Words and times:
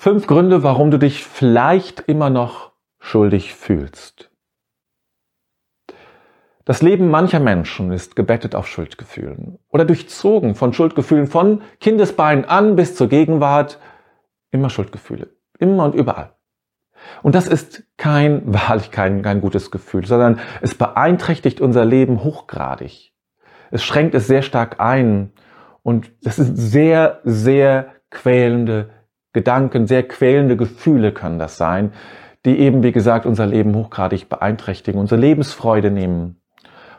Fünf 0.00 0.28
Gründe, 0.28 0.62
warum 0.62 0.92
du 0.92 0.98
dich 0.98 1.24
vielleicht 1.24 2.04
immer 2.06 2.30
noch 2.30 2.70
schuldig 3.00 3.54
fühlst. 3.54 4.30
Das 6.64 6.82
Leben 6.82 7.10
mancher 7.10 7.40
Menschen 7.40 7.90
ist 7.90 8.14
gebettet 8.14 8.54
auf 8.54 8.68
Schuldgefühlen 8.68 9.58
oder 9.70 9.84
durchzogen 9.84 10.54
von 10.54 10.72
Schuldgefühlen 10.72 11.26
von 11.26 11.62
Kindesbeinen 11.80 12.44
an 12.44 12.76
bis 12.76 12.94
zur 12.94 13.08
Gegenwart. 13.08 13.80
Immer 14.52 14.70
Schuldgefühle. 14.70 15.30
Immer 15.58 15.86
und 15.86 15.96
überall. 15.96 16.32
Und 17.24 17.34
das 17.34 17.48
ist 17.48 17.82
kein, 17.96 18.42
wahrlich 18.54 18.92
kein, 18.92 19.22
kein 19.22 19.40
gutes 19.40 19.72
Gefühl, 19.72 20.06
sondern 20.06 20.38
es 20.60 20.76
beeinträchtigt 20.76 21.60
unser 21.60 21.84
Leben 21.84 22.22
hochgradig. 22.22 23.12
Es 23.72 23.82
schränkt 23.82 24.14
es 24.14 24.28
sehr 24.28 24.42
stark 24.42 24.78
ein. 24.78 25.32
Und 25.82 26.12
das 26.22 26.36
sind 26.36 26.54
sehr, 26.54 27.20
sehr 27.24 27.94
quälende 28.10 28.90
Gedanken, 29.38 29.86
sehr 29.86 30.02
quälende 30.02 30.56
Gefühle 30.56 31.12
können 31.12 31.38
das 31.38 31.56
sein, 31.56 31.92
die 32.44 32.58
eben, 32.58 32.82
wie 32.82 32.90
gesagt, 32.90 33.24
unser 33.24 33.46
Leben 33.46 33.76
hochgradig 33.76 34.28
beeinträchtigen, 34.28 35.00
unsere 35.00 35.20
Lebensfreude 35.20 35.92
nehmen, 35.92 36.40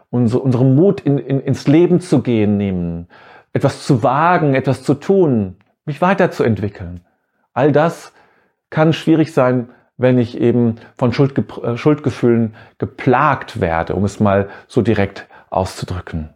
unsere, 0.09 0.41
unseren 0.41 0.73
Mut 0.73 1.01
in, 1.01 1.17
in, 1.17 1.41
ins 1.41 1.67
Leben 1.67 1.99
zu 1.99 2.21
gehen 2.21 2.55
nehmen, 2.55 3.09
etwas 3.51 3.85
zu 3.85 4.03
wagen, 4.03 4.55
etwas 4.55 4.83
zu 4.83 4.93
tun, 4.93 5.57
mich 5.83 6.01
weiterzuentwickeln. 6.01 7.01
All 7.53 7.73
das 7.73 8.13
kann 8.69 8.93
schwierig 8.93 9.33
sein, 9.33 9.69
wenn 9.97 10.17
ich 10.17 10.39
eben 10.39 10.75
von 10.95 11.11
Schuldge 11.11 11.43
äh, 11.61 11.75
Schuldgefühlen 11.75 12.55
geplagt 12.77 13.59
werde, 13.59 13.95
um 13.95 14.05
es 14.05 14.21
mal 14.21 14.47
so 14.67 14.81
direkt 14.81 15.27
auszudrücken. 15.49 16.29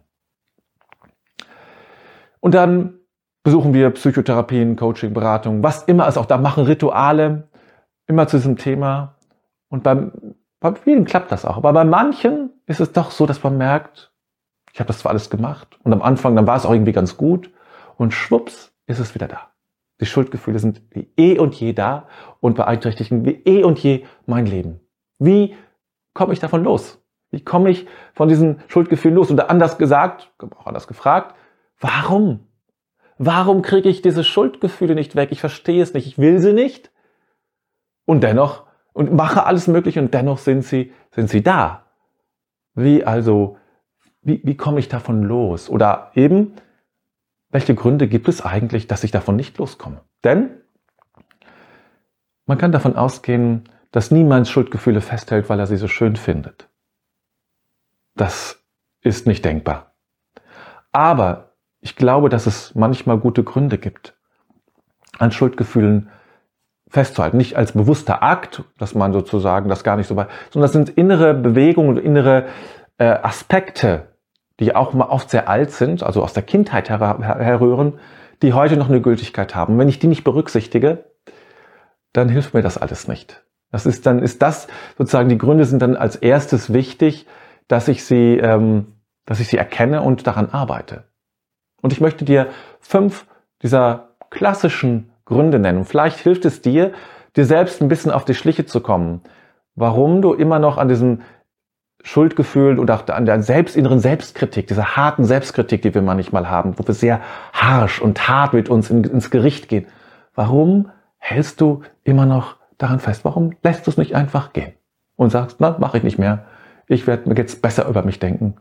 Und 2.40 2.52
dann 2.52 2.98
besuchen 3.44 3.74
wir 3.74 3.90
Psychotherapien, 3.90 4.74
Coaching, 4.74 5.12
Beratung, 5.12 5.62
was 5.62 5.84
immer 5.84 6.08
es 6.08 6.16
auch 6.16 6.26
da 6.26 6.38
machen, 6.38 6.64
Rituale, 6.64 7.48
immer 8.06 8.26
zu 8.26 8.38
diesem 8.38 8.56
Thema. 8.56 9.14
Und 9.68 9.84
beim, 9.84 10.12
bei 10.60 10.74
vielen 10.74 11.04
klappt 11.04 11.30
das 11.30 11.44
auch. 11.44 11.58
Aber 11.58 11.72
bei 11.72 11.84
manchen 11.84 12.50
ist 12.66 12.80
es 12.80 12.92
doch 12.92 13.10
so, 13.12 13.26
dass 13.26 13.42
man 13.42 13.56
merkt, 13.56 14.12
ich 14.72 14.80
habe 14.80 14.88
das 14.88 14.98
zwar 14.98 15.10
alles 15.10 15.30
gemacht 15.30 15.78
und 15.84 15.92
am 15.92 16.02
Anfang, 16.02 16.34
dann 16.34 16.46
war 16.46 16.56
es 16.56 16.66
auch 16.66 16.72
irgendwie 16.72 16.92
ganz 16.92 17.16
gut 17.16 17.50
und 17.96 18.12
schwupps 18.12 18.72
ist 18.86 18.98
es 18.98 19.14
wieder 19.14 19.28
da. 19.28 19.50
Die 20.00 20.06
Schuldgefühle 20.06 20.58
sind 20.58 20.82
wie 20.90 21.12
eh 21.16 21.38
und 21.38 21.54
je 21.54 21.72
da 21.72 22.08
und 22.40 22.56
beeinträchtigen 22.56 23.24
wie 23.24 23.42
eh 23.44 23.62
und 23.62 23.78
je 23.78 24.04
mein 24.26 24.46
Leben. 24.46 24.80
Wie 25.18 25.54
komme 26.14 26.32
ich 26.32 26.40
davon 26.40 26.64
los? 26.64 26.98
Wie 27.30 27.44
komme 27.44 27.70
ich 27.70 27.86
von 28.14 28.28
diesen 28.28 28.62
Schuldgefühlen 28.68 29.14
los? 29.14 29.30
Oder 29.30 29.50
anders 29.50 29.78
gesagt, 29.78 30.32
auch 30.58 30.66
anders 30.66 30.88
gefragt, 30.88 31.34
Warum? 31.80 32.46
Warum 33.18 33.62
kriege 33.62 33.88
ich 33.88 34.02
diese 34.02 34.24
Schuldgefühle 34.24 34.94
nicht 34.94 35.16
weg? 35.16 35.30
Ich 35.32 35.40
verstehe 35.40 35.82
es 35.82 35.94
nicht. 35.94 36.06
Ich 36.06 36.18
will 36.18 36.38
sie 36.40 36.52
nicht. 36.52 36.90
Und 38.04 38.22
dennoch, 38.22 38.64
und 38.92 39.12
mache 39.12 39.44
alles 39.44 39.66
Mögliche 39.66 40.00
und 40.00 40.12
dennoch 40.14 40.38
sind 40.38 40.62
sie, 40.62 40.92
sind 41.10 41.30
sie 41.30 41.42
da. 41.42 41.86
Wie 42.74 43.04
also, 43.04 43.56
wie, 44.22 44.40
wie 44.44 44.56
komme 44.56 44.80
ich 44.80 44.88
davon 44.88 45.22
los? 45.22 45.68
Oder 45.68 46.10
eben, 46.14 46.54
welche 47.50 47.74
Gründe 47.74 48.08
gibt 48.08 48.28
es 48.28 48.44
eigentlich, 48.44 48.86
dass 48.86 49.04
ich 49.04 49.10
davon 49.10 49.36
nicht 49.36 49.58
loskomme? 49.58 50.00
Denn 50.24 50.50
man 52.46 52.58
kann 52.58 52.72
davon 52.72 52.96
ausgehen, 52.96 53.68
dass 53.90 54.10
niemand 54.10 54.48
Schuldgefühle 54.48 55.00
festhält, 55.00 55.48
weil 55.48 55.60
er 55.60 55.66
sie 55.66 55.76
so 55.76 55.86
schön 55.86 56.16
findet. 56.16 56.68
Das 58.16 58.64
ist 59.00 59.26
nicht 59.26 59.44
denkbar. 59.44 59.94
Aber 60.90 61.53
ich 61.84 61.96
glaube, 61.96 62.30
dass 62.30 62.46
es 62.46 62.74
manchmal 62.74 63.18
gute 63.18 63.44
Gründe 63.44 63.76
gibt, 63.76 64.14
an 65.18 65.30
Schuldgefühlen 65.30 66.08
festzuhalten. 66.88 67.36
Nicht 67.36 67.56
als 67.56 67.72
bewusster 67.72 68.22
Akt, 68.22 68.64
dass 68.78 68.94
man 68.94 69.12
sozusagen 69.12 69.68
das 69.68 69.84
gar 69.84 69.96
nicht 69.96 70.06
so 70.06 70.16
weit, 70.16 70.28
sondern 70.50 70.64
das 70.64 70.72
sind 70.72 70.88
innere 70.88 71.34
Bewegungen 71.34 71.98
innere 71.98 72.46
äh, 72.96 73.04
Aspekte, 73.04 74.08
die 74.60 74.74
auch 74.74 74.94
mal 74.94 75.08
oft 75.08 75.28
sehr 75.28 75.46
alt 75.46 75.72
sind, 75.72 76.02
also 76.02 76.22
aus 76.22 76.32
der 76.32 76.42
Kindheit 76.42 76.88
her 76.88 77.18
herrühren, 77.20 77.98
die 78.40 78.54
heute 78.54 78.78
noch 78.78 78.88
eine 78.88 79.02
Gültigkeit 79.02 79.54
haben. 79.54 79.78
wenn 79.78 79.88
ich 79.88 79.98
die 79.98 80.06
nicht 80.06 80.24
berücksichtige, 80.24 81.04
dann 82.14 82.30
hilft 82.30 82.54
mir 82.54 82.62
das 82.62 82.78
alles 82.78 83.08
nicht. 83.08 83.44
Das 83.72 83.84
ist 83.84 84.06
dann, 84.06 84.20
ist 84.20 84.40
das 84.40 84.68
sozusagen, 84.96 85.28
die 85.28 85.38
Gründe 85.38 85.66
sind 85.66 85.82
dann 85.82 85.96
als 85.96 86.16
erstes 86.16 86.72
wichtig, 86.72 87.26
dass 87.68 87.88
ich 87.88 88.04
sie, 88.04 88.38
ähm, 88.38 88.94
dass 89.26 89.40
ich 89.40 89.48
sie 89.48 89.58
erkenne 89.58 90.00
und 90.00 90.26
daran 90.26 90.48
arbeite. 90.48 91.04
Und 91.84 91.92
ich 91.92 92.00
möchte 92.00 92.24
dir 92.24 92.46
fünf 92.80 93.26
dieser 93.60 94.08
klassischen 94.30 95.10
Gründe 95.26 95.58
nennen. 95.58 95.84
Vielleicht 95.84 96.18
hilft 96.18 96.46
es 96.46 96.62
dir, 96.62 96.92
dir 97.36 97.44
selbst 97.44 97.82
ein 97.82 97.88
bisschen 97.88 98.10
auf 98.10 98.24
die 98.24 98.34
Schliche 98.34 98.64
zu 98.64 98.80
kommen, 98.80 99.20
warum 99.74 100.22
du 100.22 100.32
immer 100.32 100.58
noch 100.58 100.78
an 100.78 100.88
diesem 100.88 101.20
Schuldgefühl 102.02 102.78
und 102.78 102.90
auch 102.90 103.06
an 103.08 103.26
der 103.26 103.42
selbstinneren 103.42 104.00
Selbstkritik, 104.00 104.66
dieser 104.66 104.96
harten 104.96 105.26
Selbstkritik, 105.26 105.82
die 105.82 105.94
wir 105.94 106.00
manchmal 106.00 106.48
haben, 106.48 106.78
wo 106.78 106.86
wir 106.86 106.94
sehr 106.94 107.20
harsch 107.52 108.00
und 108.00 108.28
hart 108.28 108.54
mit 108.54 108.70
uns 108.70 108.88
ins 108.88 109.28
Gericht 109.30 109.68
gehen. 109.68 109.84
Warum 110.34 110.88
hältst 111.18 111.60
du 111.60 111.82
immer 112.02 112.24
noch 112.24 112.56
daran 112.78 112.98
fest? 112.98 113.26
Warum 113.26 113.56
lässt 113.62 113.86
du 113.86 113.90
es 113.90 113.98
nicht 113.98 114.16
einfach 114.16 114.54
gehen? 114.54 114.72
Und 115.16 115.28
sagst, 115.28 115.58
na, 115.58 115.76
mache 115.78 115.98
ich 115.98 116.02
nicht 116.02 116.18
mehr. 116.18 116.46
Ich 116.86 117.06
werde 117.06 117.28
mir 117.28 117.36
jetzt 117.36 117.60
besser 117.60 117.86
über 117.86 118.02
mich 118.04 118.20
denken. 118.20 118.54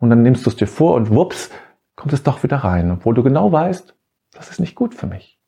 Und 0.00 0.10
dann 0.10 0.22
nimmst 0.22 0.44
du 0.44 0.50
es 0.50 0.56
dir 0.56 0.68
vor 0.68 0.96
und 0.96 1.08
wups, 1.14 1.50
kommt 1.98 2.12
es 2.12 2.22
doch 2.22 2.44
wieder 2.44 2.58
rein, 2.58 2.92
obwohl 2.92 3.14
du 3.14 3.24
genau 3.24 3.50
weißt, 3.50 3.94
das 4.32 4.50
ist 4.50 4.60
nicht 4.60 4.76
gut 4.76 4.94
für 4.94 5.08
mich. 5.08 5.40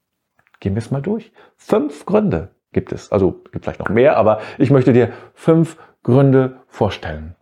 Gehen 0.58 0.74
wir 0.74 0.82
es 0.82 0.90
mal 0.90 1.00
durch. 1.00 1.32
Fünf 1.56 2.04
Gründe 2.04 2.56
gibt 2.72 2.92
es. 2.92 3.12
Also 3.12 3.40
gibt 3.52 3.64
vielleicht 3.64 3.78
noch 3.78 3.88
mehr, 3.88 4.16
aber 4.16 4.40
ich 4.58 4.70
möchte 4.70 4.92
dir 4.92 5.12
fünf 5.32 5.78
Gründe 6.02 6.60
vorstellen. 6.66 7.36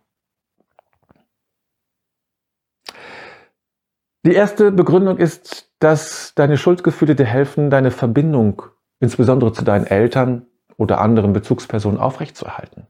Die 4.23 4.33
erste 4.33 4.71
Begründung 4.71 5.17
ist, 5.17 5.71
dass 5.79 6.35
deine 6.35 6.57
Schuldgefühle 6.57 7.15
dir 7.15 7.25
helfen, 7.25 7.71
deine 7.71 7.89
Verbindung 7.89 8.61
insbesondere 8.99 9.53
zu 9.53 9.63
deinen 9.63 9.87
Eltern 9.87 10.45
oder 10.77 11.01
anderen 11.01 11.33
Bezugspersonen 11.33 11.99
aufrechtzuerhalten. 11.99 12.85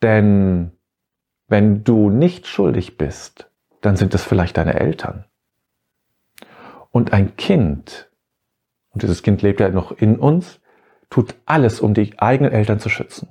Denn 0.00 0.72
wenn 1.46 1.84
du 1.84 2.08
nicht 2.08 2.46
schuldig 2.46 2.96
bist, 2.96 3.50
dann 3.86 3.96
sind 3.96 4.14
es 4.14 4.24
vielleicht 4.24 4.56
deine 4.56 4.78
Eltern. 4.78 5.24
Und 6.90 7.12
ein 7.12 7.36
Kind, 7.36 8.10
und 8.90 9.02
dieses 9.02 9.22
Kind 9.22 9.42
lebt 9.42 9.60
ja 9.60 9.68
noch 9.68 9.92
in 9.92 10.18
uns, 10.18 10.60
tut 11.08 11.34
alles, 11.46 11.80
um 11.80 11.94
die 11.94 12.18
eigenen 12.18 12.52
Eltern 12.52 12.80
zu 12.80 12.88
schützen. 12.88 13.28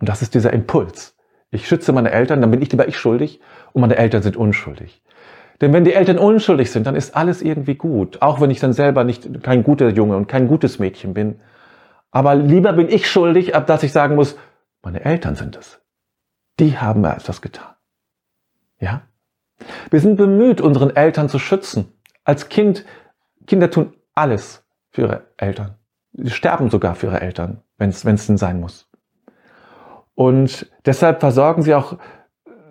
Und 0.00 0.08
das 0.08 0.22
ist 0.22 0.34
dieser 0.34 0.52
Impuls. 0.52 1.16
Ich 1.50 1.68
schütze 1.68 1.92
meine 1.92 2.10
Eltern, 2.10 2.40
dann 2.40 2.50
bin 2.50 2.62
ich 2.62 2.72
lieber 2.72 2.88
ich 2.88 2.96
schuldig 2.96 3.40
und 3.72 3.82
meine 3.82 3.96
Eltern 3.96 4.22
sind 4.22 4.36
unschuldig. 4.36 5.02
Denn 5.60 5.72
wenn 5.72 5.84
die 5.84 5.92
Eltern 5.92 6.18
unschuldig 6.18 6.70
sind, 6.72 6.86
dann 6.86 6.96
ist 6.96 7.14
alles 7.14 7.42
irgendwie 7.42 7.74
gut. 7.76 8.22
Auch 8.22 8.40
wenn 8.40 8.50
ich 8.50 8.58
dann 8.58 8.72
selber 8.72 9.04
nicht 9.04 9.42
kein 9.42 9.62
guter 9.62 9.90
Junge 9.90 10.16
und 10.16 10.26
kein 10.26 10.48
gutes 10.48 10.78
Mädchen 10.78 11.14
bin. 11.14 11.40
Aber 12.10 12.34
lieber 12.34 12.72
bin 12.72 12.88
ich 12.88 13.08
schuldig, 13.08 13.54
ab 13.54 13.66
dass 13.66 13.82
ich 13.82 13.92
sagen 13.92 14.16
muss, 14.16 14.36
meine 14.82 15.04
Eltern 15.04 15.36
sind 15.36 15.56
es. 15.56 15.80
Die 16.58 16.78
haben 16.78 17.02
mir 17.02 17.14
etwas 17.14 17.42
getan. 17.42 17.74
Ja? 18.80 19.02
Wir 19.90 20.00
sind 20.00 20.16
bemüht, 20.16 20.60
unseren 20.60 20.94
Eltern 20.94 21.28
zu 21.28 21.38
schützen. 21.38 21.92
Als 22.24 22.48
Kind, 22.48 22.84
Kinder 23.46 23.70
tun 23.70 23.94
alles 24.14 24.64
für 24.90 25.02
ihre 25.02 25.22
Eltern. 25.36 25.76
Sie 26.12 26.30
sterben 26.30 26.70
sogar 26.70 26.94
für 26.94 27.06
ihre 27.06 27.20
Eltern, 27.20 27.62
wenn 27.78 27.90
es 27.90 28.02
denn 28.02 28.36
sein 28.36 28.60
muss. 28.60 28.88
Und 30.14 30.70
deshalb 30.84 31.20
versorgen 31.20 31.62
sie 31.62 31.74
auch, 31.74 31.98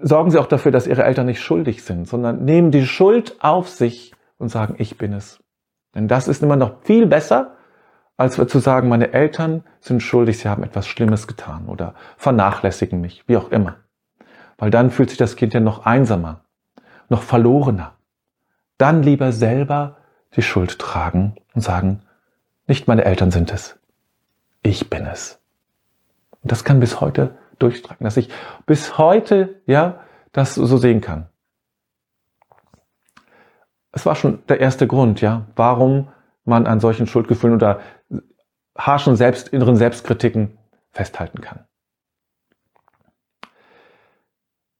sorgen 0.01 0.31
sie 0.31 0.37
auch 0.37 0.47
dafür, 0.47 0.71
dass 0.71 0.87
ihre 0.87 1.03
Eltern 1.03 1.25
nicht 1.25 1.41
schuldig 1.41 1.83
sind, 1.83 2.07
sondern 2.07 2.45
nehmen 2.45 2.71
die 2.71 2.85
Schuld 2.85 3.35
auf 3.39 3.67
sich 3.67 4.13
und 4.37 4.49
sagen, 4.49 4.75
ich 4.77 4.97
bin 4.97 5.13
es. 5.13 5.39
Denn 5.95 6.07
das 6.07 6.27
ist 6.27 6.43
immer 6.43 6.55
noch 6.55 6.83
viel 6.83 7.07
besser, 7.07 7.57
als 8.17 8.35
zu 8.35 8.59
sagen, 8.59 8.87
meine 8.87 9.13
Eltern 9.13 9.63
sind 9.79 10.01
schuldig, 10.01 10.37
sie 10.37 10.47
haben 10.47 10.63
etwas 10.63 10.87
Schlimmes 10.87 11.27
getan 11.27 11.67
oder 11.67 11.95
vernachlässigen 12.17 13.01
mich, 13.01 13.23
wie 13.27 13.37
auch 13.37 13.49
immer. 13.49 13.77
Weil 14.57 14.69
dann 14.69 14.91
fühlt 14.91 15.09
sich 15.09 15.17
das 15.17 15.35
Kind 15.35 15.55
ja 15.55 15.59
noch 15.59 15.85
einsamer 15.85 16.45
noch 17.11 17.23
verlorener. 17.23 17.97
Dann 18.77 19.03
lieber 19.03 19.33
selber 19.33 19.97
die 20.35 20.41
Schuld 20.41 20.79
tragen 20.79 21.35
und 21.53 21.61
sagen, 21.61 22.01
nicht 22.67 22.87
meine 22.87 23.03
Eltern 23.03 23.31
sind 23.31 23.51
es, 23.51 23.77
ich 24.63 24.89
bin 24.89 25.05
es. 25.05 25.39
Und 26.41 26.51
das 26.51 26.63
kann 26.63 26.79
bis 26.79 27.01
heute 27.01 27.37
durchtragen, 27.59 28.05
dass 28.05 28.15
ich 28.15 28.29
bis 28.65 28.97
heute, 28.97 29.61
ja, 29.65 29.99
das 30.31 30.55
so 30.55 30.77
sehen 30.77 31.01
kann. 31.01 31.27
Es 33.91 34.05
war 34.05 34.15
schon 34.15 34.43
der 34.47 34.61
erste 34.61 34.87
Grund, 34.87 35.19
ja, 35.19 35.47
warum 35.57 36.07
man 36.45 36.65
an 36.65 36.79
solchen 36.79 37.07
Schuldgefühlen 37.07 37.57
oder 37.57 37.81
harschen 38.77 39.17
selbst, 39.17 39.49
inneren 39.49 39.75
Selbstkritiken 39.75 40.57
festhalten 40.91 41.41
kann. 41.41 41.65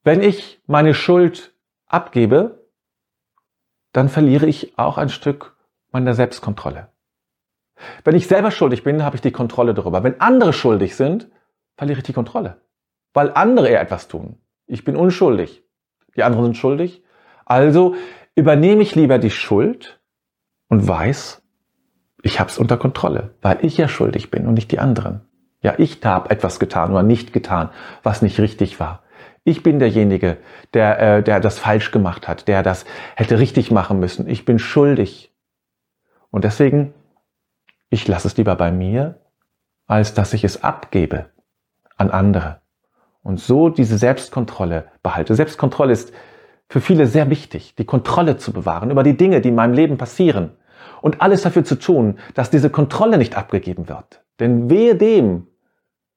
Wenn 0.04 0.22
ich 0.22 0.62
meine 0.66 0.94
Schuld 0.94 1.51
abgebe, 1.94 2.68
dann 3.94 4.10
verliere 4.10 4.46
ich 4.46 4.78
auch 4.78 4.98
ein 4.98 5.10
Stück 5.10 5.56
meiner 5.92 6.14
Selbstkontrolle. 6.14 6.90
Wenn 8.04 8.16
ich 8.16 8.28
selber 8.28 8.52
schuldig 8.52 8.84
bin, 8.84 9.04
habe 9.04 9.16
ich 9.16 9.22
die 9.22 9.32
Kontrolle 9.32 9.74
darüber. 9.74 10.04
Wenn 10.04 10.22
andere 10.22 10.54
schuldig 10.54 10.96
sind, 10.96 11.30
verliere 11.76 12.00
ich 12.00 12.04
die 12.04 12.14
Kontrolle. 12.14 12.62
Weil 13.14 13.32
andere 13.34 13.70
eher 13.70 13.82
etwas 13.82 14.08
tun. 14.08 14.38
Ich 14.68 14.84
bin 14.84 14.96
unschuldig. 14.96 15.64
Die 16.16 16.24
anderen 16.24 16.46
sind 16.46 16.58
schuldig. 16.58 17.04
Also 17.46 17.96
übernehme 18.36 18.84
ich 18.84 18.96
lieber 18.96 19.18
die 19.18 19.32
Schuld 19.32 20.00
und 20.70 20.88
weiß, 20.88 21.42
ich 22.22 22.40
habe 22.40 22.50
es 22.50 22.58
unter 22.58 22.78
Kontrolle, 22.78 23.34
weil 23.42 23.66
ich 23.66 23.78
ja 23.78 23.88
schuldig 23.88 24.32
bin 24.32 24.48
und 24.48 24.54
nicht 24.54 24.72
die 24.72 24.80
anderen. 24.80 25.22
Ja, 25.62 25.76
ich 25.78 26.00
habe 26.04 26.30
etwas 26.30 26.60
getan 26.60 26.92
oder 26.92 27.04
nicht 27.04 27.34
getan, 27.34 27.70
was 28.04 28.22
nicht 28.22 28.40
richtig 28.40 28.80
war. 28.80 29.04
Ich 29.44 29.64
bin 29.64 29.80
derjenige, 29.80 30.38
der, 30.74 31.00
äh, 31.00 31.24
der 31.24 31.40
das 31.40 31.58
falsch 31.58 31.92
gemacht 31.92 32.28
hat, 32.28 32.48
der 32.48 32.62
das 32.62 32.86
hätte 33.16 33.40
richtig 33.40 33.72
machen 33.72 34.00
müssen. 34.00 34.30
Ich 34.30 34.46
bin 34.46 34.60
schuldig. 34.60 35.34
Und 36.30 36.44
deswegen, 36.44 36.94
ich 37.90 38.08
lasse 38.08 38.28
es 38.28 38.38
lieber 38.38 38.56
bei 38.56 38.72
mir, 38.72 39.20
als 39.88 40.14
dass 40.14 40.34
ich 40.34 40.44
es 40.44 40.64
abgebe 40.64 41.26
an 41.98 42.12
andere. 42.12 42.62
Und 43.24 43.40
so 43.40 43.70
diese 43.70 43.98
Selbstkontrolle 43.98 44.86
behalte. 45.04 45.36
Selbstkontrolle 45.36 45.92
ist 45.92 46.14
für 46.70 46.82
viele 46.82 47.06
sehr 47.06 47.30
wichtig, 47.30 47.76
die 47.76 47.86
Kontrolle 47.86 48.38
zu 48.38 48.54
bewahren 48.54 48.92
über 48.92 49.04
die 49.04 49.18
Dinge, 49.18 49.42
die 49.42 49.50
in 49.50 49.56
meinem 49.56 49.74
Leben 49.74 49.98
passieren. 49.98 50.52
Und 51.02 51.22
alles 51.22 51.42
dafür 51.42 51.64
zu 51.64 51.76
tun, 51.78 52.20
dass 52.36 52.50
diese 52.50 52.70
Kontrolle 52.70 53.18
nicht 53.18 53.36
abgegeben 53.36 53.90
wird. 53.90 54.24
Denn 54.40 54.70
wehe 54.70 54.96
dem, 54.96 55.48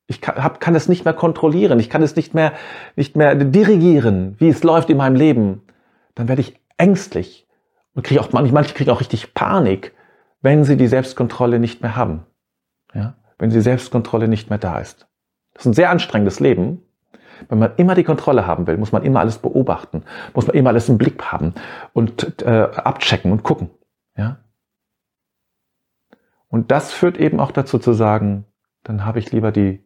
ich 0.07 0.21
kann, 0.21 0.43
hab, 0.43 0.61
kann 0.61 0.75
es 0.75 0.89
nicht 0.89 1.05
mehr 1.05 1.15
kontrollieren, 1.15 1.81
ich 1.81 1.89
kann 1.89 2.03
es 2.03 2.17
nicht 2.17 2.35
mehr, 2.35 2.53
nicht 2.97 3.17
mehr 3.17 3.35
dirigieren, 3.35 4.37
wie 4.39 4.49
es 4.49 4.63
läuft 4.63 4.91
in 4.91 4.99
meinem 4.99 5.17
Leben. 5.17 5.63
Dann 6.15 6.29
werde 6.29 6.43
ich 6.43 6.61
ängstlich 6.77 7.47
und 7.95 8.05
kriege 8.05 8.21
auch 8.21 8.33
manche, 8.33 8.75
kriegen 8.75 8.91
auch 8.91 9.01
richtig 9.01 9.35
Panik, 9.35 9.95
wenn 10.43 10.65
sie 10.65 10.77
die 10.77 10.89
Selbstkontrolle 10.89 11.59
nicht 11.59 11.81
mehr 11.81 11.97
haben. 11.97 12.27
Ja? 12.93 13.15
Wenn 13.39 13.51
die 13.51 13.61
Selbstkontrolle 13.61 14.29
nicht 14.29 14.51
mehr 14.51 14.59
da 14.59 14.79
ist. 14.79 15.07
Das 15.55 15.63
ist 15.63 15.71
ein 15.71 15.75
sehr 15.75 15.91
anstrengendes 15.91 16.41
Leben. 16.41 16.83
Wenn 17.49 17.59
man 17.59 17.73
immer 17.77 17.95
die 17.95 18.05
Kontrolle 18.05 18.47
haben 18.47 18.67
will, 18.67 18.77
muss 18.77 18.93
man 18.93 19.03
immer 19.03 19.21
alles 19.21 19.39
beobachten, 19.39 20.05
muss 20.35 20.47
man 20.47 20.55
immer 20.55 20.71
alles 20.71 20.89
im 20.89 20.99
Blick 20.99 21.23
haben 21.33 21.55
und 21.93 22.43
äh, 22.43 22.69
abchecken 22.75 23.33
und 23.33 23.43
gucken. 23.43 23.71
Ja? 24.17 24.39
Und 26.49 26.71
das 26.71 26.93
führt 26.93 27.19
eben 27.19 27.41
auch 27.41 27.51
dazu 27.51 27.79
zu 27.79 27.93
sagen, 27.93 28.45
dann 28.85 29.05
habe 29.05 29.19
ich 29.19 29.33
lieber 29.33 29.51
die, 29.51 29.85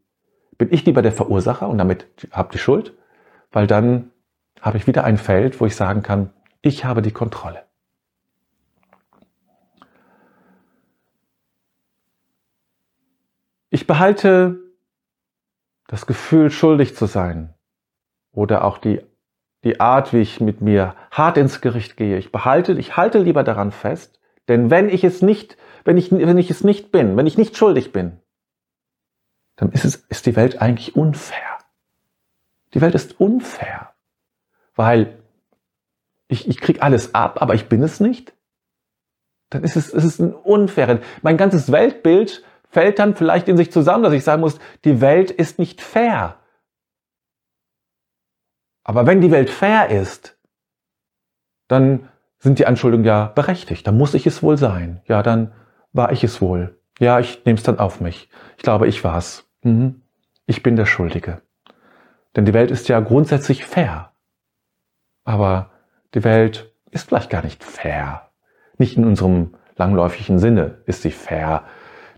bin 0.58 0.72
ich 0.72 0.84
lieber 0.84 1.02
der 1.02 1.12
Verursacher 1.12 1.68
und 1.68 1.78
damit 1.78 2.08
habe 2.32 2.52
die 2.52 2.58
Schuld, 2.58 2.92
weil 3.52 3.66
dann 3.66 4.10
habe 4.60 4.76
ich 4.76 4.86
wieder 4.86 5.04
ein 5.04 5.16
Feld, 5.16 5.60
wo 5.60 5.66
ich 5.66 5.76
sagen 5.76 6.02
kann, 6.02 6.32
ich 6.60 6.84
habe 6.84 7.00
die 7.00 7.12
Kontrolle. 7.12 7.62
Ich 13.70 13.86
behalte 13.86 14.58
das 15.86 16.06
Gefühl, 16.06 16.50
schuldig 16.50 16.96
zu 16.96 17.06
sein 17.06 17.54
oder 18.32 18.64
auch 18.64 18.78
die, 18.78 19.00
die 19.62 19.78
Art, 19.78 20.12
wie 20.12 20.20
ich 20.20 20.40
mit 20.40 20.60
mir 20.60 20.94
hart 21.10 21.36
ins 21.36 21.60
Gericht 21.60 21.96
gehe. 21.96 22.18
Ich 22.18 22.32
behalte, 22.32 22.72
ich 22.72 22.96
halte 22.96 23.18
lieber 23.18 23.44
daran 23.44 23.70
fest, 23.70 24.20
denn 24.48 24.70
wenn 24.70 24.88
ich 24.88 25.04
es 25.04 25.22
nicht, 25.22 25.56
wenn 25.84 25.96
ich, 25.96 26.10
wenn 26.10 26.38
ich 26.38 26.50
es 26.50 26.64
nicht 26.64 26.90
bin, 26.90 27.16
wenn 27.16 27.26
ich 27.26 27.38
nicht 27.38 27.56
schuldig 27.56 27.92
bin, 27.92 28.20
dann 29.58 29.72
ist 29.72 29.84
es, 29.84 29.96
ist 29.96 30.24
die 30.24 30.36
Welt 30.36 30.62
eigentlich 30.62 30.96
unfair. 30.96 31.58
Die 32.72 32.80
Welt 32.80 32.94
ist 32.94 33.20
unfair, 33.20 33.92
weil 34.74 35.18
ich, 36.28 36.48
ich 36.48 36.60
krieg 36.60 36.82
alles 36.82 37.14
ab, 37.14 37.42
aber 37.42 37.54
ich 37.54 37.68
bin 37.68 37.82
es 37.82 38.00
nicht. 38.00 38.32
Dann 39.50 39.64
ist 39.64 39.76
es, 39.76 39.92
es 39.92 40.04
ist 40.04 40.20
ein 40.20 40.32
unfair. 40.32 41.00
Mein 41.22 41.36
ganzes 41.36 41.72
Weltbild 41.72 42.44
fällt 42.70 42.98
dann 42.98 43.16
vielleicht 43.16 43.48
in 43.48 43.56
sich 43.56 43.72
zusammen, 43.72 44.04
dass 44.04 44.12
ich 44.12 44.22
sagen 44.22 44.42
muss, 44.42 44.60
die 44.84 45.00
Welt 45.00 45.30
ist 45.30 45.58
nicht 45.58 45.80
fair. 45.80 46.36
Aber 48.84 49.06
wenn 49.06 49.20
die 49.20 49.30
Welt 49.32 49.50
fair 49.50 49.90
ist, 49.90 50.38
dann 51.66 52.08
sind 52.38 52.60
die 52.60 52.66
Anschuldigungen 52.66 53.06
ja 53.06 53.26
berechtigt. 53.26 53.86
Dann 53.86 53.98
muss 53.98 54.14
ich 54.14 54.26
es 54.26 54.42
wohl 54.42 54.56
sein. 54.56 55.02
Ja, 55.06 55.22
dann 55.24 55.52
war 55.92 56.12
ich 56.12 56.22
es 56.22 56.40
wohl. 56.40 56.78
Ja, 57.00 57.18
ich 57.18 57.44
nehme 57.44 57.58
es 57.58 57.64
dann 57.64 57.80
auf 57.80 58.00
mich. 58.00 58.28
Ich 58.56 58.62
glaube, 58.62 58.86
ich 58.86 59.02
war's. 59.02 59.47
Mhm. 59.62 60.02
Ich 60.46 60.62
bin 60.62 60.76
der 60.76 60.86
Schuldige. 60.86 61.42
Denn 62.36 62.44
die 62.44 62.54
Welt 62.54 62.70
ist 62.70 62.88
ja 62.88 63.00
grundsätzlich 63.00 63.64
fair. 63.64 64.12
Aber 65.24 65.70
die 66.14 66.24
Welt 66.24 66.72
ist 66.90 67.08
vielleicht 67.08 67.30
gar 67.30 67.42
nicht 67.42 67.64
fair. 67.64 68.30
Nicht 68.78 68.96
in 68.96 69.04
unserem 69.04 69.54
langläufigen 69.76 70.38
Sinne 70.38 70.78
ist 70.86 71.02
sie 71.02 71.10
fair 71.10 71.64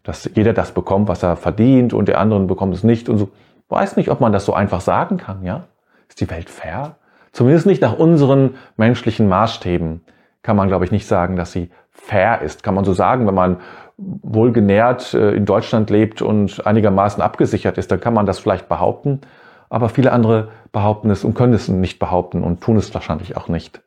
dass 0.02 0.30
jeder 0.34 0.52
das 0.52 0.72
bekommt, 0.72 1.08
was 1.08 1.22
er 1.22 1.36
verdient 1.36 1.92
und 1.92 2.08
der 2.08 2.18
anderen 2.18 2.46
bekommt 2.46 2.74
es 2.74 2.84
nicht 2.84 3.08
und 3.08 3.18
so. 3.18 3.30
Weiß 3.68 3.96
nicht, 3.96 4.10
ob 4.10 4.20
man 4.20 4.32
das 4.32 4.44
so 4.44 4.54
einfach 4.54 4.80
sagen 4.80 5.16
kann, 5.16 5.44
ja? 5.44 5.64
Ist 6.08 6.20
die 6.20 6.30
Welt 6.30 6.50
fair? 6.50 6.96
Zumindest 7.32 7.66
nicht 7.66 7.82
nach 7.82 7.96
unseren 7.96 8.56
menschlichen 8.76 9.28
Maßstäben 9.28 10.00
kann 10.42 10.56
man, 10.56 10.68
glaube 10.68 10.84
ich, 10.84 10.90
nicht 10.90 11.06
sagen, 11.06 11.36
dass 11.36 11.52
sie 11.52 11.70
fair 11.90 12.42
ist. 12.42 12.62
Kann 12.64 12.74
man 12.74 12.84
so 12.84 12.94
sagen, 12.94 13.26
wenn 13.26 13.34
man 13.34 13.58
wohlgenährt 14.00 15.14
äh, 15.14 15.32
in 15.32 15.44
Deutschland 15.44 15.90
lebt 15.90 16.22
und 16.22 16.66
einigermaßen 16.66 17.22
abgesichert 17.22 17.78
ist, 17.78 17.90
dann 17.90 18.00
kann 18.00 18.14
man 18.14 18.26
das 18.26 18.38
vielleicht 18.38 18.68
behaupten. 18.68 19.20
Aber 19.68 19.88
viele 19.88 20.12
andere 20.12 20.48
behaupten 20.72 21.10
es 21.10 21.22
und 21.22 21.34
können 21.34 21.52
es 21.52 21.68
nicht 21.68 21.98
behaupten 21.98 22.42
und 22.42 22.60
tun 22.60 22.76
es 22.76 22.92
wahrscheinlich 22.94 23.36
auch 23.36 23.48
nicht. 23.48 23.82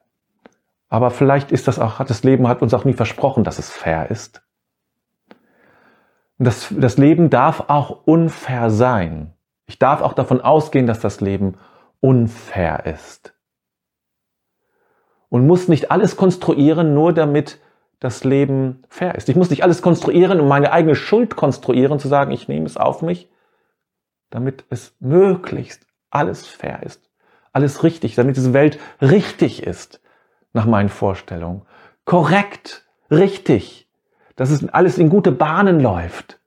Aber 0.89 1.09
vielleicht 1.09 1.51
ist 1.51 1.67
das 1.67 1.79
auch, 1.79 1.99
hat 1.99 2.09
das 2.09 2.23
Leben 2.23 2.47
hat 2.47 2.61
uns 2.61 2.73
auch 2.73 2.85
nie 2.85 2.93
versprochen, 2.93 3.43
dass 3.43 3.59
es 3.59 3.71
fair 3.71 4.11
ist. 4.11 4.43
Das, 6.37 6.73
das 6.77 6.97
Leben 6.97 7.29
darf 7.29 7.65
auch 7.67 8.01
unfair 8.05 8.69
sein. 8.69 9.33
Ich 9.65 9.79
darf 9.79 10.01
auch 10.01 10.13
davon 10.13 10.41
ausgehen, 10.41 10.87
dass 10.87 10.99
das 10.99 11.21
Leben 11.21 11.55
unfair 11.99 12.85
ist. 12.85 13.33
Und 15.29 15.47
muss 15.47 15.67
nicht 15.67 15.89
alles 15.89 16.15
konstruieren, 16.15 16.93
nur 16.93 17.13
damit 17.13 17.59
das 18.03 18.23
Leben 18.23 18.83
fair 18.89 19.15
ist. 19.15 19.29
Ich 19.29 19.35
muss 19.35 19.49
nicht 19.49 19.63
alles 19.63 19.81
konstruieren 19.81 20.39
und 20.39 20.47
meine 20.47 20.71
eigene 20.71 20.95
Schuld 20.95 21.35
konstruieren, 21.35 21.99
zu 21.99 22.07
sagen, 22.07 22.31
ich 22.31 22.47
nehme 22.47 22.65
es 22.65 22.77
auf 22.77 23.01
mich, 23.01 23.29
damit 24.29 24.65
es 24.69 24.95
möglichst 24.99 25.85
alles 26.09 26.45
fair 26.45 26.83
ist, 26.83 27.09
alles 27.51 27.83
richtig, 27.83 28.15
damit 28.15 28.35
diese 28.35 28.53
Welt 28.53 28.79
richtig 29.01 29.63
ist, 29.63 30.01
nach 30.53 30.65
meinen 30.65 30.89
Vorstellungen. 30.89 31.63
Korrekt, 32.05 32.85
richtig 33.09 33.83
dass 34.35 34.49
es 34.49 34.67
alles 34.69 34.97
in 34.97 35.09
gute 35.09 35.31
Bahnen 35.31 35.79
läuft. 35.79 36.39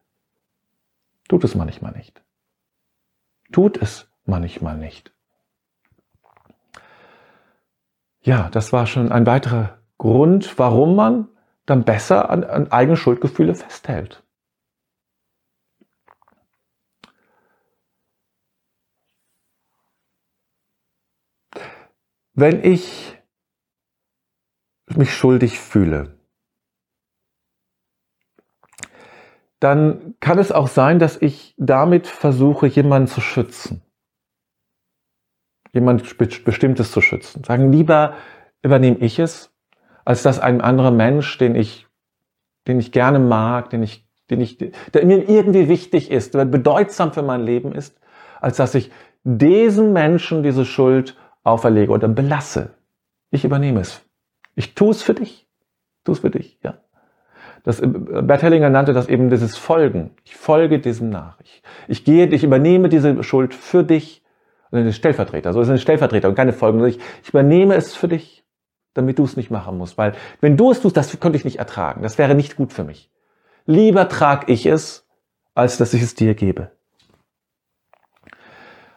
Tut 1.29 1.45
es 1.45 1.55
manchmal 1.55 1.93
nicht. 1.93 2.23
Tut 3.53 3.81
es 3.81 4.09
manchmal 4.25 4.77
nicht. 4.77 5.13
Ja, 8.21 8.49
das 8.51 8.73
war 8.73 8.87
schon 8.87 9.13
ein 9.13 9.27
weiterer 9.27 9.79
Grund, 9.99 10.59
warum 10.59 10.97
man 10.97 11.29
dann 11.67 11.85
besser 11.85 12.31
an, 12.31 12.45
an 12.45 12.71
eigene 12.71 12.97
Schuldgefühle 12.97 13.55
festhält. 13.55 14.23
Wenn 22.35 22.63
ich 22.65 23.17
mich 24.95 25.13
schuldig 25.13 25.59
fühle, 25.59 26.21
dann 29.59 30.15
kann 30.21 30.39
es 30.39 30.53
auch 30.53 30.69
sein, 30.69 30.99
dass 30.99 31.21
ich 31.21 31.55
damit 31.57 32.07
versuche, 32.07 32.67
jemanden 32.67 33.09
zu 33.09 33.21
schützen. 33.21 33.83
Jemand 35.73 36.19
Bestimmtes 36.19 36.93
zu 36.93 37.01
schützen. 37.01 37.43
Sagen, 37.43 37.73
lieber 37.73 38.17
übernehme 38.63 38.99
ich 38.99 39.19
es, 39.19 39.56
als 40.07 40.23
dass 40.23 40.39
ein 40.39 40.63
anderer 40.63 40.93
Mensch, 40.93 41.37
den 41.37 41.57
ich, 41.57 41.87
den 42.67 42.79
ich 42.79 42.93
gerne 42.93 43.19
mag, 43.19 43.69
den 43.71 43.83
ich, 43.83 44.07
den 44.31 44.41
ich, 44.41 44.57
der 44.57 45.05
mir 45.05 45.29
irgendwie 45.29 45.69
wichtig 45.69 46.11
ist, 46.11 46.35
der 46.35 46.45
bedeutsam 46.45 47.13
für 47.13 47.23
mein 47.23 47.43
Leben 47.43 47.73
ist, 47.73 47.99
als 48.41 48.57
dass 48.57 48.75
ich 48.75 48.91
diesen 49.25 49.93
Menschen 49.93 50.45
diese 50.45 50.65
Schuld 50.65 51.17
auferlege 51.43 51.91
oder 51.91 52.07
belasse. 52.07 52.75
Ich 53.31 53.45
übernehme 53.45 53.81
es. 53.81 54.01
Ich 54.55 54.75
tue 54.75 54.93
es 54.93 55.03
für 55.03 55.15
dich. 55.15 55.49
Tu 56.05 56.13
es 56.13 56.21
für 56.21 56.31
dich, 56.31 56.59
ja. 56.63 56.79
Das, 57.65 57.81
äh, 57.81 57.89
Bert 57.89 58.43
Hellinger 58.43 58.71
nannte 58.71 58.93
das 58.93 59.09
eben 59.09 59.29
dieses 59.29 59.57
Folgen. 59.57 60.13
Ich 60.23 60.37
folge 60.37 60.79
diesem 60.79 61.11
nach. 61.11 61.41
Ich, 61.41 61.63
ich 61.89 62.05
gehe, 62.05 62.27
ich 62.27 62.45
übernehme 62.45 62.89
diese 62.89 63.25
Schuld 63.25 63.55
für 63.55 63.83
dich. 63.83 64.23
Also 64.71 64.87
ein 64.87 64.93
Stellvertreter. 64.93 65.53
So 65.53 65.61
ist 65.61 65.69
ein 65.69 65.79
Stellvertreter 65.79 66.29
und 66.29 66.37
keine 66.37 66.53
Folgen. 66.53 66.85
Ich, 66.85 67.01
ich 67.25 67.31
übernehme 67.31 67.75
es 67.75 67.97
für 67.97 68.07
dich, 68.07 68.46
damit 68.97 69.19
du 69.19 69.25
es 69.25 69.37
nicht 69.37 69.51
machen 69.51 69.79
musst. 69.79 69.99
Weil 69.99 70.15
wenn 70.41 70.57
du 70.57 70.71
es 70.71 70.81
tust, 70.81 70.97
das 70.97 71.19
könnte 71.21 71.37
ich 71.37 71.45
nicht 71.45 71.59
ertragen. 71.59 72.03
Das 72.03 72.19
wäre 72.19 72.35
nicht 72.35 72.57
gut 72.57 72.73
für 72.73 72.85
mich. 72.85 73.11
Lieber 73.65 74.09
trage 74.09 74.53
ich 74.53 74.67
es, 74.67 75.07
als 75.55 75.79
dass 75.79 75.95
ich 75.95 76.03
es 76.03 76.15
dir 76.15 76.35
gebe. 76.35 76.71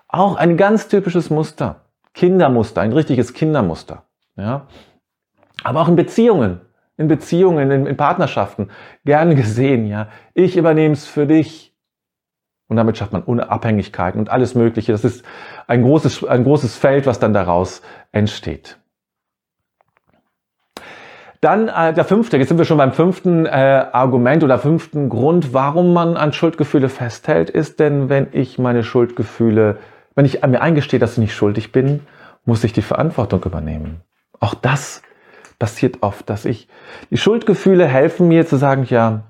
Auch 0.07 0.35
ein 0.35 0.57
ganz 0.57 0.87
typisches 0.87 1.29
Muster. 1.29 1.85
Kindermuster, 2.13 2.81
ein 2.81 2.93
richtiges 2.93 3.33
Kindermuster. 3.33 4.05
Ja. 4.35 4.67
Aber 5.63 5.81
auch 5.81 5.87
in 5.87 5.95
Beziehungen 5.95 6.61
in 6.99 7.07
Beziehungen, 7.07 7.71
in, 7.71 7.85
in 7.87 7.97
Partnerschaften 7.97 8.69
gerne 9.05 9.33
gesehen, 9.33 9.87
ja. 9.87 10.09
Ich 10.33 10.57
übernehme 10.57 10.93
es 10.93 11.07
für 11.07 11.25
dich. 11.25 11.73
Und 12.67 12.75
damit 12.75 12.97
schafft 12.97 13.13
man 13.13 13.23
Unabhängigkeit 13.23 14.15
und 14.15 14.29
alles 14.29 14.53
Mögliche. 14.53 14.91
Das 14.91 15.05
ist 15.05 15.25
ein 15.65 15.81
großes, 15.81 16.25
ein 16.25 16.43
großes 16.43 16.75
Feld, 16.77 17.07
was 17.07 17.17
dann 17.17 17.33
daraus 17.33 17.81
entsteht. 18.11 18.77
Dann 21.41 21.69
äh, 21.69 21.93
der 21.93 22.03
fünfte, 22.03 22.37
jetzt 22.37 22.49
sind 22.49 22.57
wir 22.57 22.65
schon 22.65 22.77
beim 22.77 22.91
fünften 22.91 23.45
äh, 23.45 23.49
Argument 23.49 24.43
oder 24.43 24.59
fünften 24.59 25.07
Grund, 25.07 25.53
warum 25.53 25.93
man 25.93 26.17
an 26.17 26.33
Schuldgefühle 26.33 26.89
festhält, 26.89 27.49
ist 27.49 27.79
denn, 27.79 28.09
wenn 28.09 28.27
ich 28.33 28.59
meine 28.59 28.83
Schuldgefühle, 28.83 29.77
wenn 30.15 30.25
ich 30.25 30.41
mir 30.45 30.61
eingestehe, 30.61 30.99
dass 30.99 31.13
ich 31.13 31.19
nicht 31.19 31.33
schuldig 31.33 31.71
bin, 31.71 32.01
muss 32.43 32.65
ich 32.65 32.73
die 32.73 32.81
Verantwortung 32.81 33.43
übernehmen. 33.45 34.01
Auch 34.41 34.53
das 34.53 35.01
passiert 35.59 35.99
oft, 36.01 36.29
dass 36.29 36.43
ich, 36.43 36.67
die 37.09 37.17
Schuldgefühle 37.17 37.85
helfen 37.85 38.27
mir 38.27 38.45
zu 38.45 38.57
sagen, 38.57 38.85
ja, 38.89 39.23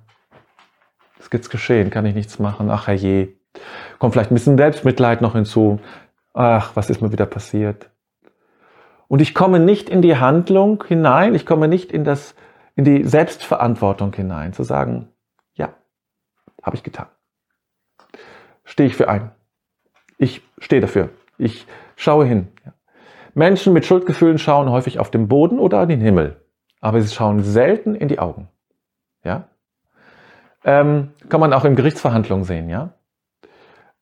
es 1.19 1.29
gibt's 1.29 1.49
geschehen, 1.49 1.91
kann 1.91 2.05
ich 2.05 2.15
nichts 2.15 2.39
machen, 2.39 2.71
ach 2.71 2.87
herrje. 2.87 3.35
Kommt 3.99 4.13
vielleicht 4.13 4.31
ein 4.31 4.35
bisschen 4.35 4.57
Selbstmitleid 4.57 5.21
noch 5.21 5.33
hinzu. 5.33 5.79
Ach, 6.33 6.71
was 6.75 6.89
ist 6.89 7.01
mir 7.01 7.11
wieder 7.11 7.25
passiert? 7.25 7.89
Und 9.09 9.21
ich 9.21 9.33
komme 9.33 9.59
nicht 9.59 9.89
in 9.89 10.03
die 10.03 10.17
Handlung 10.17 10.83
hinein, 10.87 11.33
ich 11.33 11.47
komme 11.47 11.67
nicht 11.67 11.91
in, 11.91 12.03
das, 12.03 12.35
in 12.75 12.85
die 12.85 13.03
Selbstverantwortung 13.03 14.13
hinein, 14.13 14.53
zu 14.53 14.63
sagen, 14.63 15.09
ja, 15.55 15.73
habe 16.61 16.75
ich 16.75 16.83
getan. 16.83 17.07
Stehe 18.63 18.87
ich 18.87 18.95
für 18.95 19.09
ein. 19.09 19.31
Ich 20.19 20.43
stehe 20.59 20.79
dafür. 20.79 21.09
Ich 21.39 21.65
schaue 21.95 22.25
hin. 22.25 22.49
Menschen 23.33 23.73
mit 23.73 23.87
Schuldgefühlen 23.87 24.37
schauen 24.37 24.69
häufig 24.69 24.99
auf 24.99 25.09
den 25.09 25.27
Boden 25.27 25.57
oder 25.57 25.79
an 25.79 25.89
den 25.89 26.01
Himmel, 26.01 26.39
aber 26.79 27.01
sie 27.01 27.13
schauen 27.13 27.41
selten 27.41 27.95
in 27.95 28.09
die 28.09 28.19
Augen. 28.19 28.47
Ja? 29.23 29.45
Ähm, 30.63 31.13
kann 31.29 31.39
man 31.39 31.53
auch 31.53 31.65
in 31.65 31.75
Gerichtsverhandlungen 31.75 32.45
sehen, 32.45 32.69
ja? 32.69 32.93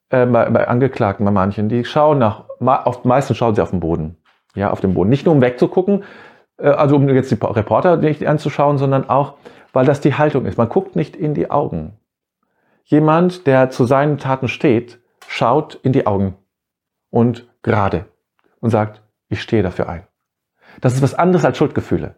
Äh, 0.09 0.25
bei, 0.25 0.49
bei 0.49 0.67
Angeklagten, 0.67 1.23
bei 1.23 1.31
manchen, 1.31 1.69
die 1.69 1.85
schauen 1.85 2.17
nach, 2.17 2.43
oft 2.59 3.05
meistens 3.05 3.37
schauen 3.37 3.55
sie 3.55 3.61
auf 3.61 3.69
den 3.69 3.79
Boden 3.79 4.16
ja, 4.57 4.71
auf 4.71 4.81
dem 4.81 4.93
Boden. 4.93 5.09
Nicht 5.09 5.25
nur 5.25 5.35
um 5.35 5.41
wegzugucken, 5.41 6.03
äh, 6.57 6.67
also 6.67 6.95
um 6.95 7.07
jetzt 7.09 7.31
die 7.31 7.37
Reporter 7.39 7.97
nicht 7.97 8.25
anzuschauen, 8.25 8.77
sondern 8.77 9.09
auch, 9.09 9.35
weil 9.71 9.85
das 9.85 10.01
die 10.01 10.15
Haltung 10.15 10.45
ist. 10.45 10.57
Man 10.57 10.69
guckt 10.69 10.95
nicht 10.95 11.15
in 11.15 11.33
die 11.33 11.51
Augen. 11.51 11.97
Jemand, 12.83 13.45
der 13.47 13.69
zu 13.69 13.85
seinen 13.85 14.17
Taten 14.17 14.47
steht, 14.47 14.99
schaut 15.27 15.75
in 15.75 15.93
die 15.93 16.07
Augen 16.07 16.35
und 17.09 17.47
gerade 17.61 18.05
und 18.59 18.71
sagt, 18.71 19.03
ich 19.29 19.41
stehe 19.41 19.61
dafür 19.61 19.89
ein. 19.89 20.07
Das 20.81 20.93
ist 20.93 21.01
was 21.01 21.13
anderes 21.13 21.45
als 21.45 21.57
Schuldgefühle. 21.57 22.15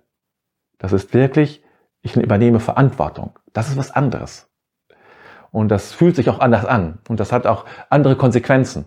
Das 0.78 0.94
ist 0.94 1.14
wirklich, 1.14 1.64
ich 2.02 2.16
übernehme 2.16 2.60
Verantwortung. 2.60 3.38
Das 3.52 3.68
ist 3.68 3.78
was 3.78 3.92
anderes. 3.92 4.50
Und 5.52 5.70
das 5.70 5.92
fühlt 5.92 6.16
sich 6.16 6.30
auch 6.30 6.40
anders 6.40 6.66
an. 6.66 7.00
Und 7.10 7.20
das 7.20 7.32
hat 7.32 7.48
auch 7.48 7.66
andere 7.90 8.16
Konsequenzen. 8.16 8.86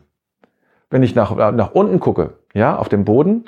Wenn 0.88 1.02
ich 1.02 1.14
nach, 1.14 1.34
nach 1.52 1.72
unten 1.72 2.00
gucke, 2.00 2.38
ja, 2.52 2.76
auf 2.76 2.88
dem 2.88 3.04
Boden, 3.04 3.44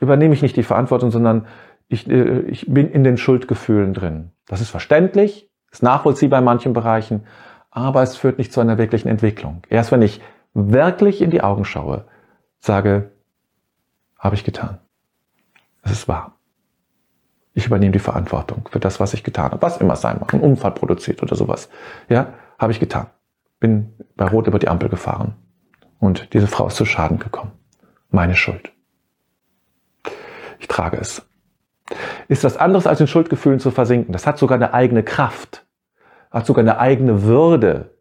übernehme 0.00 0.34
ich 0.34 0.42
nicht 0.42 0.56
die 0.56 0.62
Verantwortung, 0.62 1.10
sondern 1.10 1.46
ich, 1.88 2.08
äh, 2.08 2.40
ich 2.40 2.66
bin 2.72 2.90
in 2.90 3.04
den 3.04 3.16
Schuldgefühlen 3.16 3.94
drin. 3.94 4.30
Das 4.46 4.60
ist 4.60 4.70
verständlich, 4.70 5.50
ist 5.70 5.82
nachvollziehbar 5.82 6.38
in 6.38 6.44
manchen 6.44 6.72
Bereichen, 6.72 7.24
aber 7.70 8.02
es 8.02 8.16
führt 8.16 8.38
nicht 8.38 8.52
zu 8.52 8.60
einer 8.60 8.78
wirklichen 8.78 9.08
Entwicklung. 9.08 9.62
Erst 9.68 9.92
wenn 9.92 10.02
ich 10.02 10.20
wirklich 10.54 11.20
in 11.20 11.30
die 11.30 11.42
Augen 11.42 11.64
schaue, 11.64 12.04
sage, 12.58 13.12
habe 14.18 14.34
ich 14.34 14.44
getan. 14.44 14.78
Es 15.82 15.92
ist 15.92 16.08
wahr. 16.08 16.34
Ich 17.54 17.66
übernehme 17.66 17.92
die 17.92 17.98
Verantwortung 17.98 18.68
für 18.70 18.78
das, 18.78 19.00
was 19.00 19.14
ich 19.14 19.24
getan 19.24 19.50
habe. 19.50 19.62
Was 19.62 19.78
immer 19.78 19.96
sein 19.96 20.18
mag. 20.20 20.32
Ein 20.32 20.40
Unfall 20.40 20.72
produziert 20.72 21.22
oder 21.22 21.34
sowas. 21.34 21.68
Ja, 22.08 22.34
habe 22.58 22.72
ich 22.72 22.80
getan. 22.80 23.08
Bin 23.58 23.94
bei 24.16 24.26
Rot 24.26 24.46
über 24.46 24.58
die 24.58 24.68
Ampel 24.68 24.88
gefahren. 24.88 25.34
Und 25.98 26.32
diese 26.34 26.46
Frau 26.46 26.68
ist 26.68 26.76
zu 26.76 26.84
Schaden 26.84 27.18
gekommen. 27.18 27.52
Meine 28.10 28.34
Schuld. 28.34 28.72
Ich 30.58 30.68
trage 30.68 30.96
es. 30.96 31.26
Ist 32.28 32.44
was 32.44 32.56
anderes 32.56 32.86
als 32.86 33.00
in 33.00 33.06
Schuldgefühlen 33.06 33.60
zu 33.60 33.70
versinken. 33.70 34.12
Das 34.12 34.26
hat 34.26 34.38
sogar 34.38 34.56
eine 34.56 34.74
eigene 34.74 35.02
Kraft. 35.02 35.66
Hat 36.30 36.46
sogar 36.46 36.62
eine 36.62 36.78
eigene 36.78 37.22
Würde. 37.22 37.94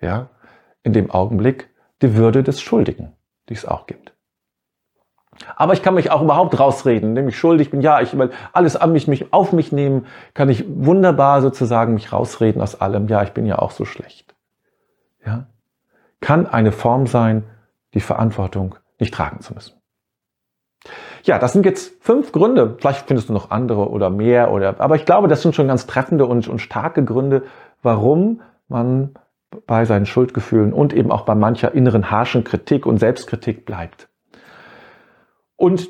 Ja, 0.00 0.30
in 0.82 0.92
dem 0.92 1.10
Augenblick 1.10 1.70
die 2.02 2.14
Würde 2.16 2.42
des 2.42 2.60
Schuldigen, 2.60 3.12
die 3.48 3.54
es 3.54 3.64
auch 3.64 3.86
gibt. 3.86 4.12
Aber 5.56 5.72
ich 5.72 5.82
kann 5.82 5.94
mich 5.94 6.10
auch 6.10 6.22
überhaupt 6.22 6.58
rausreden, 6.60 7.12
nämlich 7.12 7.36
schuldig 7.36 7.70
bin. 7.70 7.80
Ja, 7.80 8.00
ich 8.00 8.16
will 8.16 8.30
alles 8.52 8.76
an 8.76 8.92
mich, 8.92 9.08
mich 9.08 9.32
auf 9.32 9.52
mich 9.52 9.72
nehmen, 9.72 10.06
kann 10.32 10.48
ich 10.48 10.64
wunderbar 10.68 11.42
sozusagen 11.42 11.94
mich 11.94 12.12
rausreden 12.12 12.62
aus 12.62 12.80
allem. 12.80 13.08
Ja, 13.08 13.22
ich 13.22 13.32
bin 13.32 13.46
ja 13.46 13.58
auch 13.58 13.72
so 13.72 13.84
schlecht. 13.84 14.34
Ja, 15.24 15.46
kann 16.20 16.46
eine 16.46 16.70
Form 16.70 17.06
sein, 17.06 17.44
die 17.94 18.00
Verantwortung 18.00 18.76
nicht 19.04 19.14
tragen 19.14 19.40
zu 19.40 19.54
müssen. 19.54 19.74
Ja, 21.22 21.38
das 21.38 21.54
sind 21.54 21.64
jetzt 21.64 22.02
fünf 22.02 22.32
Gründe. 22.32 22.76
Vielleicht 22.78 23.06
findest 23.06 23.28
du 23.28 23.32
noch 23.32 23.50
andere 23.50 23.88
oder 23.88 24.10
mehr 24.10 24.50
oder, 24.52 24.78
aber 24.80 24.96
ich 24.96 25.06
glaube, 25.06 25.28
das 25.28 25.42
sind 25.42 25.54
schon 25.54 25.68
ganz 25.68 25.86
treffende 25.86 26.26
und, 26.26 26.48
und 26.48 26.58
starke 26.58 27.04
Gründe, 27.04 27.44
warum 27.82 28.42
man 28.68 29.14
bei 29.66 29.84
seinen 29.84 30.04
Schuldgefühlen 30.04 30.72
und 30.72 30.92
eben 30.92 31.10
auch 31.10 31.22
bei 31.22 31.34
mancher 31.34 31.72
inneren 31.72 32.10
harschen 32.10 32.44
Kritik 32.44 32.86
und 32.86 32.98
Selbstkritik 32.98 33.64
bleibt. 33.64 34.08
Und 35.56 35.88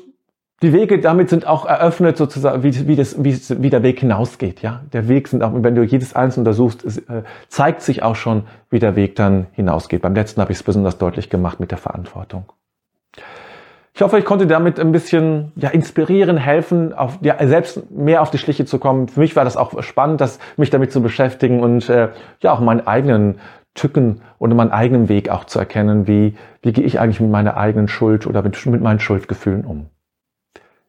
die 0.61 0.71
Wege 0.71 1.01
damit 1.01 1.29
sind 1.29 1.45
auch 1.45 1.65
eröffnet, 1.65 2.15
sozusagen, 2.15 2.63
wie, 2.63 2.87
wie, 2.87 2.95
das, 2.95 3.21
wie, 3.23 3.37
wie 3.61 3.69
der 3.69 3.83
Weg 3.83 3.99
hinausgeht. 3.99 4.61
Ja, 4.61 4.83
der 4.93 5.09
Weg 5.09 5.27
sind 5.27 5.43
auch, 5.43 5.51
wenn 5.53 5.75
du 5.75 5.83
jedes 5.83 6.15
einzelne 6.15 6.43
untersuchst, 6.43 6.85
es, 6.85 6.97
äh, 6.97 7.23
zeigt 7.49 7.81
sich 7.81 8.03
auch 8.03 8.15
schon, 8.15 8.43
wie 8.69 8.79
der 8.79 8.95
Weg 8.95 9.15
dann 9.15 9.47
hinausgeht. 9.51 10.01
Beim 10.01 10.15
letzten 10.15 10.39
habe 10.39 10.53
ich 10.53 10.59
es 10.59 10.63
besonders 10.63 10.97
deutlich 10.97 11.29
gemacht 11.29 11.59
mit 11.59 11.71
der 11.71 11.77
Verantwortung. 11.77 12.45
Ich 13.93 14.01
hoffe, 14.01 14.19
ich 14.19 14.25
konnte 14.25 14.45
damit 14.45 14.77
ein 14.77 14.91
bisschen 14.91 15.53
ja, 15.55 15.69
inspirieren, 15.69 16.35
helfen, 16.35 16.91
auf, 16.91 17.17
ja, 17.21 17.35
selbst 17.47 17.89
mehr 17.91 18.21
auf 18.21 18.29
die 18.29 18.37
Schliche 18.37 18.65
zu 18.65 18.77
kommen. 18.77 19.07
Für 19.07 19.21
mich 19.21 19.37
war 19.37 19.45
das 19.45 19.55
auch 19.55 19.81
spannend, 19.83 20.19
das, 20.19 20.37
mich 20.57 20.69
damit 20.69 20.91
zu 20.91 21.01
beschäftigen 21.01 21.61
und 21.61 21.89
äh, 21.89 22.09
ja 22.41 22.51
auch 22.51 22.59
meinen 22.59 22.85
eigenen 22.85 23.39
Tücken 23.73 24.21
und 24.37 24.53
meinen 24.53 24.71
eigenen 24.71 25.07
Weg 25.07 25.29
auch 25.29 25.45
zu 25.45 25.59
erkennen, 25.59 26.07
wie, 26.07 26.35
wie 26.61 26.73
gehe 26.73 26.83
ich 26.83 26.99
eigentlich 26.99 27.21
mit 27.21 27.31
meiner 27.31 27.55
eigenen 27.55 27.87
Schuld 27.87 28.27
oder 28.27 28.41
mit, 28.41 28.65
mit 28.65 28.81
meinen 28.81 28.99
Schuldgefühlen 28.99 29.63
um. 29.63 29.89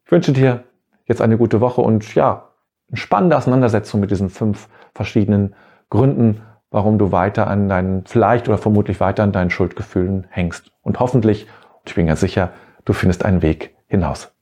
Ich 0.04 0.10
wünsche 0.10 0.32
dir 0.32 0.64
jetzt 1.04 1.22
eine 1.22 1.36
gute 1.36 1.60
Woche 1.60 1.82
und 1.82 2.14
ja, 2.16 2.48
eine 2.88 2.96
spannende 2.96 3.36
Auseinandersetzung 3.36 4.00
mit 4.00 4.10
diesen 4.10 4.30
fünf 4.30 4.68
verschiedenen 4.94 5.54
Gründen, 5.90 6.42
warum 6.70 6.98
du 6.98 7.12
weiter 7.12 7.46
an 7.46 7.68
deinen, 7.68 8.04
vielleicht 8.06 8.48
oder 8.48 8.58
vermutlich 8.58 9.00
weiter 9.00 9.22
an 9.22 9.32
deinen 9.32 9.50
Schuldgefühlen 9.50 10.26
hängst. 10.28 10.72
Und 10.82 11.00
hoffentlich, 11.00 11.46
ich 11.86 11.94
bin 11.94 12.06
ganz 12.06 12.20
sicher, 12.20 12.52
du 12.84 12.92
findest 12.92 13.24
einen 13.24 13.42
Weg 13.42 13.74
hinaus. 13.86 14.35